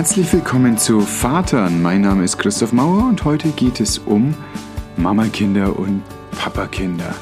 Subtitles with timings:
[0.00, 1.82] Herzlich willkommen zu Vatern.
[1.82, 4.34] Mein Name ist Christoph Mauer und heute geht es um
[4.96, 7.14] Mamakinder und Papakinder.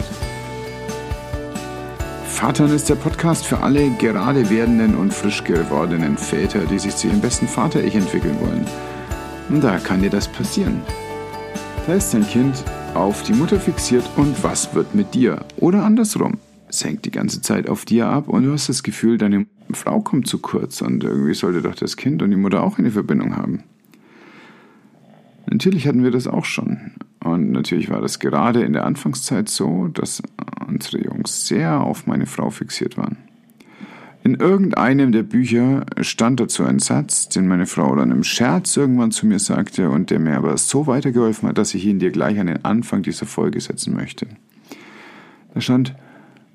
[2.29, 7.09] Vatern ist der Podcast für alle gerade werdenden und frisch gewordenen Väter, die sich zu
[7.09, 8.65] ihrem besten Vater-Ich entwickeln wollen.
[9.49, 10.81] Und da kann dir das passieren.
[11.89, 12.63] Da ist dein Kind
[12.95, 15.41] auf die Mutter fixiert und was wird mit dir?
[15.57, 16.39] Oder andersrum.
[16.69, 20.01] Es hängt die ganze Zeit auf dir ab und du hast das Gefühl, deine Frau
[20.01, 23.37] kommt zu kurz und irgendwie sollte doch das Kind und die Mutter auch eine Verbindung
[23.37, 23.63] haben.
[25.51, 26.93] Natürlich hatten wir das auch schon.
[27.21, 30.23] Und natürlich war das gerade in der Anfangszeit so, dass
[30.67, 33.17] unsere Jungs sehr auf meine Frau fixiert waren.
[34.25, 39.11] In irgendeinem der Bücher stand dazu ein Satz, den meine Frau dann im Scherz irgendwann
[39.11, 42.39] zu mir sagte und der mir aber so weitergeholfen hat, dass ich ihn dir gleich
[42.39, 44.27] an den Anfang dieser Folge setzen möchte.
[45.55, 45.95] Da stand,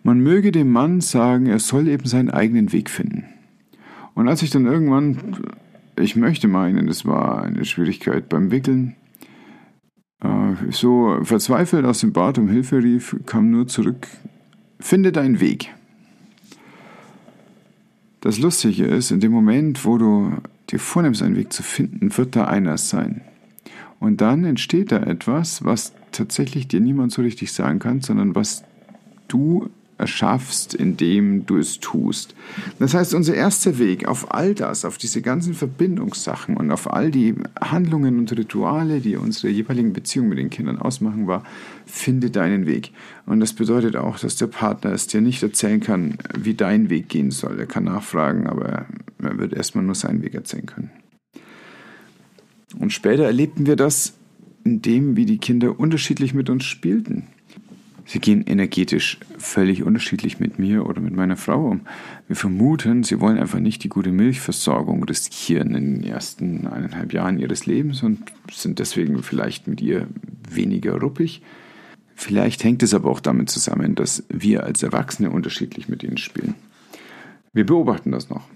[0.03, 3.25] man möge dem Mann sagen, er soll eben seinen eigenen Weg finden.
[4.14, 5.38] Und als ich dann irgendwann,
[5.97, 8.95] ich möchte meinen, es war eine Schwierigkeit beim Wickeln,
[10.22, 14.08] äh, so verzweifelt aus dem Bad um Hilfe rief, kam nur zurück,
[14.80, 15.73] finde deinen Weg.
[18.22, 20.33] Das Lustige ist, in dem Moment, wo du
[20.70, 23.22] dir vornimmst, einen Weg zu finden, wird da einer sein.
[23.99, 28.64] Und dann entsteht da etwas, was tatsächlich dir niemand so richtig sagen kann, sondern was
[29.27, 29.70] du
[30.03, 32.35] erschaffst, indem du es tust.
[32.77, 37.09] Das heißt, unser erster Weg auf all das, auf diese ganzen Verbindungssachen und auf all
[37.09, 41.43] die Handlungen und Rituale, die unsere jeweiligen Beziehungen mit den Kindern ausmachen, war,
[41.85, 42.91] finde deinen Weg.
[43.25, 47.07] Und das bedeutet auch, dass der Partner es dir nicht erzählen kann, wie dein Weg
[47.07, 47.57] gehen soll.
[47.57, 48.85] Er kann nachfragen, aber
[49.21, 50.91] er wird erstmal nur seinen Weg erzählen können.
[52.77, 54.15] Und später erlebten wir das
[54.65, 57.27] in dem, wie die Kinder unterschiedlich mit uns spielten.
[58.05, 61.81] Sie gehen energetisch völlig unterschiedlich mit mir oder mit meiner Frau um.
[62.27, 67.39] Wir vermuten, sie wollen einfach nicht die gute Milchversorgung riskieren in den ersten eineinhalb Jahren
[67.39, 68.19] ihres Lebens und
[68.52, 70.08] sind deswegen vielleicht mit ihr
[70.49, 71.42] weniger ruppig.
[72.15, 76.55] Vielleicht hängt es aber auch damit zusammen, dass wir als Erwachsene unterschiedlich mit ihnen spielen.
[77.53, 78.47] Wir beobachten das noch.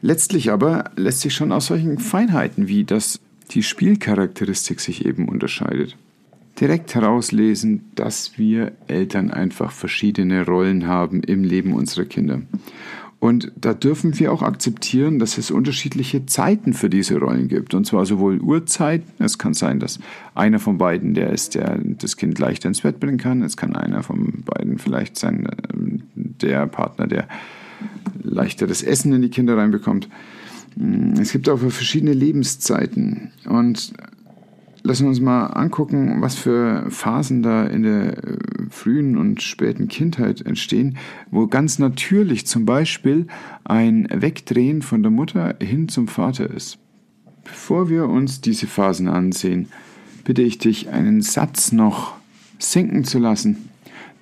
[0.00, 5.96] Letztlich aber lässt sich schon aus solchen Feinheiten wie dass die Spielcharakteristik sich eben unterscheidet
[6.60, 12.42] direkt herauslesen, dass wir Eltern einfach verschiedene Rollen haben im Leben unserer Kinder.
[13.24, 17.72] Und da dürfen wir auch akzeptieren, dass es unterschiedliche Zeiten für diese Rollen gibt.
[17.72, 19.98] Und zwar sowohl Uhrzeiten, es kann sein, dass
[20.34, 23.42] einer von beiden der ist, der das Kind leichter ins Bett bringen kann.
[23.42, 27.26] Es kann einer von beiden vielleicht sein, ähm, der Partner, der
[28.22, 30.10] leichter das Essen in die Kinder reinbekommt.
[31.18, 33.30] Es gibt auch verschiedene Lebenszeiten.
[33.46, 33.94] Und
[34.84, 38.36] lassen wir uns mal angucken, was für Phasen da in der äh,
[38.68, 40.98] frühen und späten Kindheit entstehen,
[41.30, 43.26] wo ganz natürlich zum Beispiel
[43.64, 46.78] ein Wegdrehen von der Mutter hin zum Vater ist.
[47.44, 49.68] Bevor wir uns diese Phasen ansehen,
[50.24, 52.14] bitte ich dich, einen Satz noch
[52.58, 53.70] sinken zu lassen,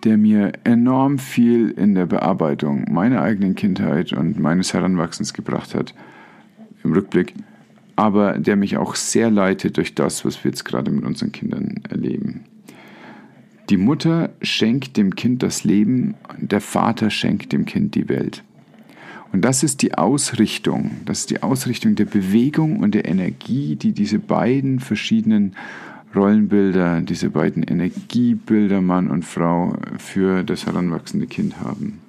[0.04, 5.94] der mir enorm viel in der Bearbeitung meiner eigenen Kindheit und meines Heranwachsens gebracht hat.
[6.82, 7.34] Im Rückblick
[8.02, 11.82] aber der mich auch sehr leitet durch das, was wir jetzt gerade mit unseren Kindern
[11.88, 12.40] erleben.
[13.70, 18.42] Die Mutter schenkt dem Kind das Leben, der Vater schenkt dem Kind die Welt.
[19.32, 23.92] Und das ist die Ausrichtung, das ist die Ausrichtung der Bewegung und der Energie, die
[23.92, 25.54] diese beiden verschiedenen
[26.12, 32.01] Rollenbilder, diese beiden Energiebilder Mann und Frau für das heranwachsende Kind haben.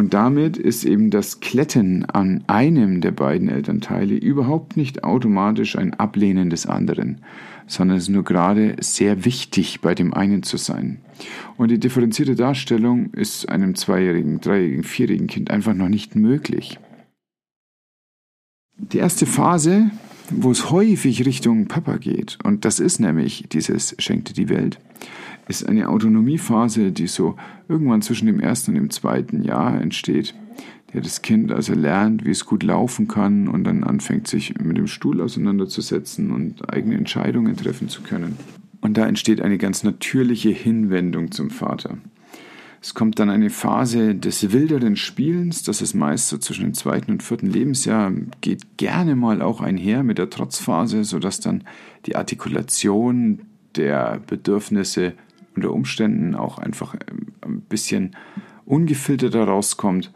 [0.00, 5.92] Und damit ist eben das Kletten an einem der beiden Elternteile überhaupt nicht automatisch ein
[5.92, 7.20] Ablehnen des anderen,
[7.66, 11.02] sondern es ist nur gerade sehr wichtig, bei dem einen zu sein.
[11.58, 16.78] Und die differenzierte Darstellung ist einem zweijährigen, dreijährigen, vierjährigen Kind einfach noch nicht möglich.
[18.78, 19.90] Die erste Phase,
[20.30, 24.78] wo es häufig Richtung Papa geht, und das ist nämlich dieses Schenkte die Welt,
[25.48, 27.36] ist eine Autonomiephase, die so
[27.68, 30.34] irgendwann zwischen dem ersten und dem zweiten Jahr entsteht.
[30.92, 34.76] Der das Kind also lernt, wie es gut laufen kann und dann anfängt, sich mit
[34.76, 38.36] dem Stuhl auseinanderzusetzen und eigene Entscheidungen treffen zu können.
[38.80, 41.98] Und da entsteht eine ganz natürliche Hinwendung zum Vater.
[42.82, 47.12] Es kommt dann eine Phase des wilderen Spielens, das ist meist so zwischen dem zweiten
[47.12, 48.10] und vierten Lebensjahr,
[48.40, 51.64] geht gerne mal auch einher mit der Trotzphase, sodass dann
[52.06, 53.42] die Artikulation
[53.76, 55.12] der Bedürfnisse
[55.60, 58.16] unter Umständen auch einfach ähm, ein bisschen
[58.64, 60.10] ungefilterter rauskommt.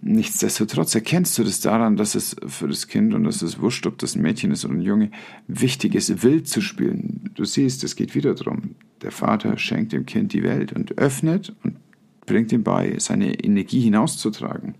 [0.00, 3.98] Nichtsdestotrotz erkennst du das daran, dass es für das Kind, und das ist wurscht, ob
[3.98, 5.10] das ein Mädchen ist oder ein Junge,
[5.46, 7.30] wichtig ist, wild zu spielen.
[7.34, 8.76] Du siehst, es geht wieder darum.
[9.02, 11.76] Der Vater schenkt dem Kind die Welt und öffnet und
[12.24, 14.74] bringt ihm bei, seine Energie hinauszutragen.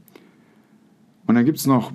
[1.26, 1.92] Und dann gibt es noch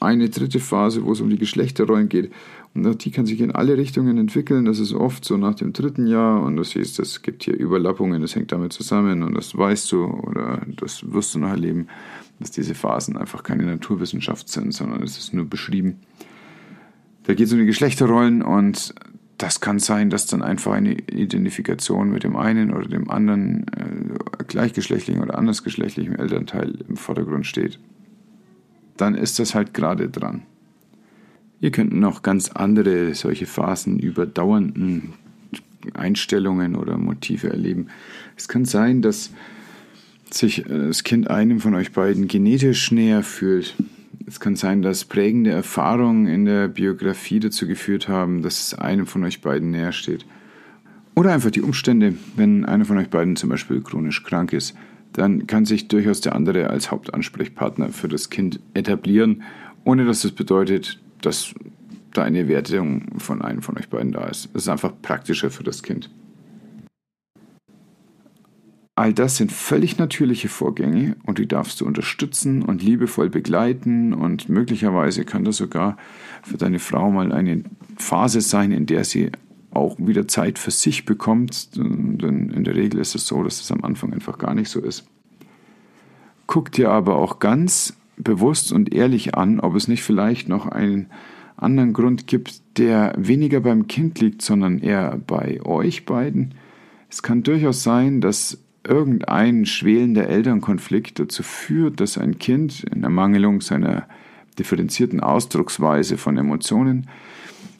[0.00, 2.32] eine dritte Phase, wo es um die Geschlechterrollen geht.
[2.76, 4.64] Auch die kann sich in alle Richtungen entwickeln.
[4.64, 8.20] Das ist oft so nach dem dritten Jahr und du siehst, es gibt hier Überlappungen,
[8.20, 11.86] das hängt damit zusammen und das weißt du oder das wirst du noch erleben,
[12.40, 16.00] dass diese Phasen einfach keine Naturwissenschaft sind, sondern es ist nur beschrieben.
[17.22, 18.94] Da geht es um die Geschlechterrollen und
[19.38, 24.44] das kann sein, dass dann einfach eine Identifikation mit dem einen oder dem anderen äh,
[24.46, 27.78] gleichgeschlechtlichen oder andersgeschlechtlichen Elternteil im Vordergrund steht.
[28.96, 30.42] Dann ist das halt gerade dran.
[31.60, 35.14] Ihr könnt noch ganz andere solche Phasen über dauernden
[35.92, 37.88] Einstellungen oder Motive erleben.
[38.36, 39.30] Es kann sein, dass
[40.30, 43.74] sich äh, das Kind einem von euch beiden genetisch näher fühlt.
[44.26, 49.06] Es kann sein, dass prägende Erfahrungen in der Biografie dazu geführt haben, dass es einem
[49.06, 50.24] von euch beiden näher steht.
[51.14, 54.74] Oder einfach die Umstände, wenn einer von euch beiden zum Beispiel chronisch krank ist,
[55.12, 59.42] dann kann sich durchaus der andere als Hauptansprechpartner für das Kind etablieren,
[59.84, 61.54] ohne dass das bedeutet, dass
[62.12, 64.48] da eine Wertung von einem von euch beiden da ist.
[64.54, 66.10] Es ist einfach praktischer für das Kind.
[68.96, 74.48] All das sind völlig natürliche Vorgänge und die darfst du unterstützen und liebevoll begleiten und
[74.48, 75.96] möglicherweise kann das sogar
[76.44, 77.64] für deine Frau mal eine
[77.96, 79.32] Phase sein, in der sie
[79.72, 83.72] auch wieder Zeit für sich bekommt, denn in der Regel ist es so, dass es
[83.72, 85.04] am Anfang einfach gar nicht so ist.
[86.46, 91.06] Guck dir aber auch ganz bewusst und ehrlich an, ob es nicht vielleicht noch einen
[91.56, 96.54] anderen Grund gibt, der weniger beim Kind liegt, sondern eher bei euch beiden.
[97.08, 103.60] Es kann durchaus sein, dass irgendein schwelender Elternkonflikt dazu führt, dass ein Kind in Ermangelung
[103.60, 104.06] seiner
[104.58, 107.08] differenzierten Ausdrucksweise von Emotionen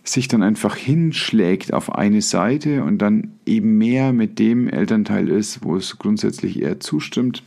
[0.02, 5.64] sich dann einfach hinschlägt auf eine Seite und dann eben mehr mit dem Elternteil ist,
[5.64, 7.42] wo es grundsätzlich eher zustimmt,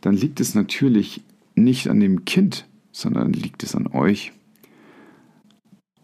[0.00, 1.22] dann liegt es natürlich
[1.64, 4.32] nicht an dem Kind, sondern liegt es an euch.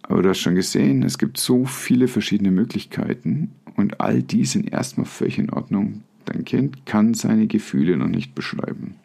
[0.02, 4.70] Aber du hast schon gesehen, es gibt so viele verschiedene Möglichkeiten und all die sind
[4.70, 6.02] erstmal völlig in Ordnung.
[6.26, 8.96] Dein Kind kann seine Gefühle noch nicht beschreiben.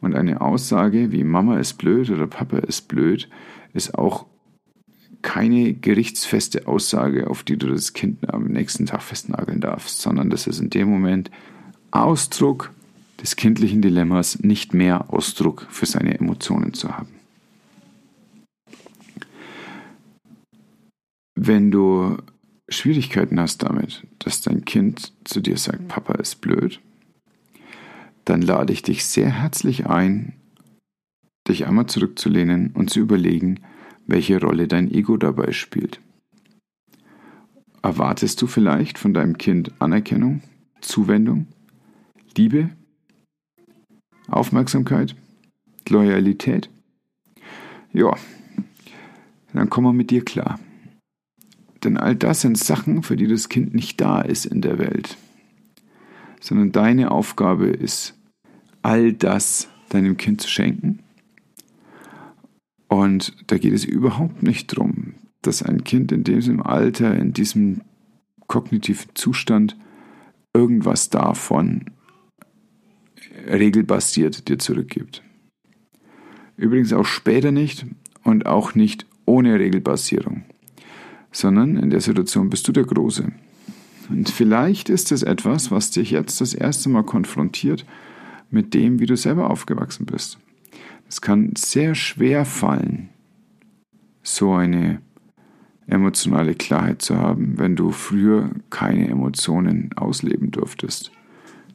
[0.00, 3.28] Und eine Aussage wie Mama ist blöd oder Papa ist blöd
[3.74, 4.26] ist auch
[5.22, 10.46] keine gerichtsfeste Aussage, auf die du das Kind am nächsten Tag festnageln darfst, sondern das
[10.46, 11.30] ist in dem Moment
[11.90, 12.72] Ausdruck
[13.20, 17.14] des kindlichen Dilemmas, nicht mehr Ausdruck für seine Emotionen zu haben.
[21.34, 22.16] Wenn du
[22.68, 26.80] Schwierigkeiten hast damit, dass dein Kind zu dir sagt, Papa ist blöd,
[28.24, 30.34] dann lade ich dich sehr herzlich ein,
[31.48, 33.60] dich einmal zurückzulehnen und zu überlegen,
[34.06, 36.00] welche Rolle dein Ego dabei spielt.
[37.82, 40.42] Erwartest du vielleicht von deinem Kind Anerkennung,
[40.80, 41.46] Zuwendung,
[42.36, 42.70] Liebe,
[44.28, 45.16] Aufmerksamkeit,
[45.88, 46.70] Loyalität?
[47.92, 48.14] Ja,
[49.52, 50.60] dann komm mal mit dir klar.
[51.84, 55.16] Denn all das sind Sachen, für die das Kind nicht da ist in der Welt.
[56.40, 58.14] Sondern deine Aufgabe ist,
[58.82, 61.00] all das deinem Kind zu schenken.
[62.88, 67.82] Und da geht es überhaupt nicht darum, dass ein Kind in diesem Alter, in diesem
[68.46, 69.76] kognitiven Zustand
[70.54, 71.90] irgendwas davon
[73.46, 75.22] regelbasiert dir zurückgibt.
[76.56, 77.86] Übrigens auch später nicht
[78.24, 80.44] und auch nicht ohne Regelbasierung
[81.30, 83.30] sondern in der Situation bist du der Große.
[84.08, 87.84] Und vielleicht ist es etwas, was dich jetzt das erste Mal konfrontiert
[88.50, 90.38] mit dem, wie du selber aufgewachsen bist.
[91.08, 93.10] Es kann sehr schwer fallen,
[94.22, 95.00] so eine
[95.86, 101.12] emotionale Klarheit zu haben, wenn du früher keine Emotionen ausleben durftest.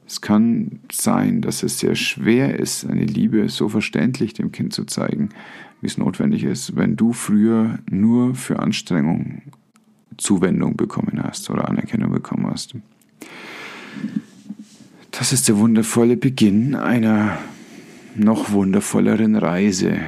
[0.08, 4.86] Es kann sein, dass es sehr schwer ist, eine Liebe so verständlich dem Kind zu
[4.86, 5.30] zeigen,
[5.82, 9.42] wie es notwendig ist, wenn du früher nur für Anstrengung
[10.18, 12.76] Zuwendung bekommen hast oder Anerkennung bekommen hast.
[15.12, 17.38] Das ist der wundervolle Beginn einer
[18.16, 20.00] noch wundervolleren Reise,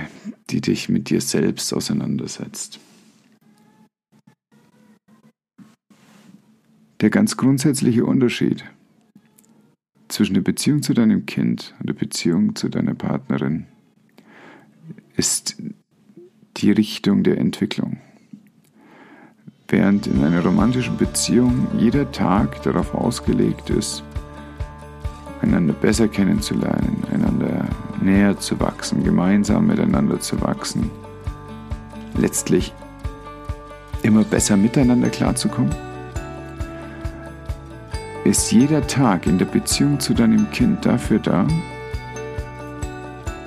[0.50, 2.80] die dich mit dir selbst auseinandersetzt.
[7.02, 8.64] Der ganz grundsätzliche Unterschied
[10.16, 13.66] zwischen der Beziehung zu deinem Kind und der Beziehung zu deiner Partnerin
[15.18, 15.62] ist
[16.56, 17.98] die Richtung der Entwicklung.
[19.68, 24.06] Während in einer romantischen Beziehung jeder Tag darauf ausgelegt ist,
[25.42, 27.68] einander besser kennenzulernen, einander
[28.02, 30.90] näher zu wachsen, gemeinsam miteinander zu wachsen,
[32.18, 32.74] letztlich
[34.02, 35.76] immer besser miteinander klarzukommen,
[38.26, 41.48] ist jeder Tag in der Beziehung zu deinem Kind dafür da,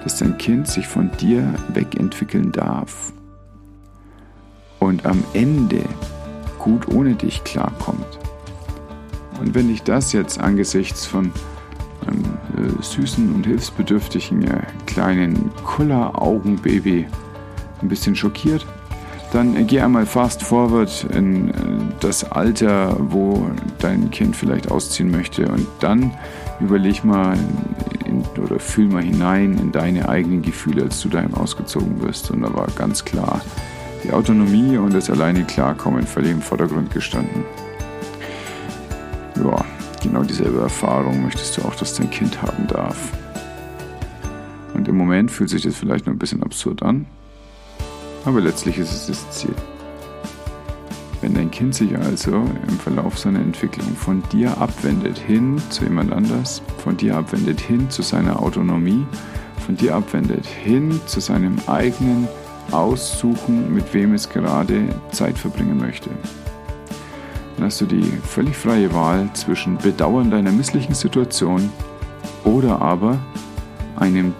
[0.04, 3.12] dass dein Kind sich von dir wegentwickeln darf
[4.78, 5.82] und am Ende
[6.60, 8.18] gut ohne dich klarkommt.
[9.40, 11.32] Und wenn dich das jetzt angesichts von
[12.06, 12.24] einem
[12.56, 17.06] äh, süßen und hilfsbedürftigen äh, kleinen Kulleraugenbaby
[17.82, 18.64] ein bisschen schockiert,
[19.32, 21.52] dann geh einmal fast forward in äh,
[22.00, 26.12] das Alter, wo dein Kind vielleicht ausziehen möchte und dann
[26.60, 27.36] überleg mal
[28.06, 32.30] in, oder fühl mal hinein in deine eigenen Gefühle, als du daheim ausgezogen wirst.
[32.30, 33.40] Und da war ganz klar
[34.04, 37.44] die Autonomie und das alleine Klarkommen völlig im Vordergrund gestanden.
[39.44, 39.64] Ja,
[40.02, 43.12] genau dieselbe Erfahrung möchtest du auch, dass dein Kind haben darf.
[44.74, 47.06] Und im Moment fühlt sich das vielleicht noch ein bisschen absurd an,
[48.28, 49.54] aber letztlich ist es das Ziel.
[51.20, 52.32] Wenn dein Kind sich also
[52.68, 57.90] im Verlauf seiner Entwicklung von dir abwendet hin zu jemand anders, von dir abwendet hin
[57.90, 59.06] zu seiner Autonomie,
[59.64, 62.28] von dir abwendet hin zu seinem eigenen
[62.70, 66.10] Aussuchen, mit wem es gerade Zeit verbringen möchte,
[67.56, 71.70] dann hast du die völlig freie Wahl zwischen Bedauern deiner misslichen Situation
[72.44, 73.18] oder aber
[73.96, 74.34] einem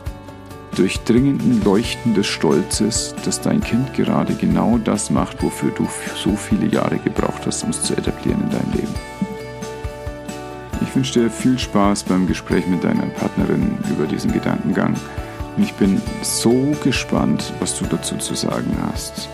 [0.78, 6.66] durchdringenden Leuchten des Stolzes, dass dein Kind gerade genau das macht, wofür du so viele
[6.66, 8.94] Jahre gebraucht hast, um es zu etablieren in deinem Leben.
[10.80, 14.94] Ich wünsche dir viel Spaß beim Gespräch mit deiner Partnerin über diesen Gedankengang
[15.56, 19.28] und ich bin so gespannt, was du dazu zu sagen hast.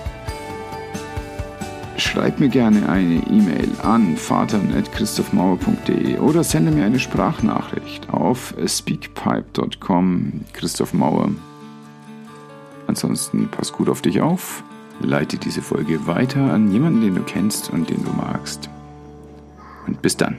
[2.05, 10.93] Schreib mir gerne eine E-Mail an vater.christophmauer.de oder sende mir eine Sprachnachricht auf speakpipe.com Christoph
[10.93, 11.31] Mauer.
[12.87, 14.63] Ansonsten pass gut auf dich auf,
[15.01, 18.69] leite diese Folge weiter an jemanden, den du kennst und den du magst.
[19.87, 20.37] Und bis dann.